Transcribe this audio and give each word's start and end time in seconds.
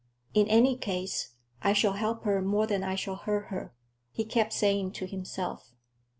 "In 0.33 0.47
any 0.47 0.75
case, 0.75 1.35
I 1.61 1.73
shall 1.73 1.93
help 1.93 2.23
her 2.23 2.41
more 2.41 2.65
than 2.65 2.83
I 2.83 2.95
shall 2.95 3.17
hurt 3.17 3.49
her," 3.49 3.75
he 4.11 4.25
kept 4.25 4.51
saying 4.51 4.93
to 4.93 5.05
himself. 5.05 5.73